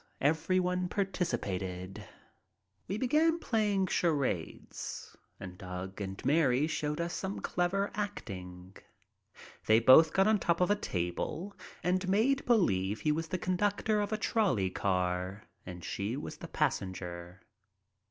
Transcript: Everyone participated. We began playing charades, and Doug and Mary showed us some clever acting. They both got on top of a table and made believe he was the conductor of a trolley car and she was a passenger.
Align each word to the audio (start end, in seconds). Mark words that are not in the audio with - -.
Everyone 0.19 0.89
participated. 0.89 2.03
We 2.87 2.97
began 2.97 3.37
playing 3.37 3.85
charades, 3.85 5.15
and 5.39 5.59
Doug 5.59 6.01
and 6.01 6.25
Mary 6.25 6.65
showed 6.65 6.99
us 6.99 7.13
some 7.13 7.39
clever 7.39 7.91
acting. 7.93 8.77
They 9.67 9.79
both 9.79 10.11
got 10.11 10.25
on 10.25 10.39
top 10.39 10.59
of 10.59 10.71
a 10.71 10.75
table 10.75 11.55
and 11.83 12.09
made 12.09 12.43
believe 12.47 13.01
he 13.01 13.11
was 13.11 13.27
the 13.27 13.37
conductor 13.37 14.01
of 14.01 14.11
a 14.11 14.17
trolley 14.17 14.71
car 14.71 15.43
and 15.67 15.83
she 15.83 16.17
was 16.17 16.39
a 16.41 16.47
passenger. 16.47 17.43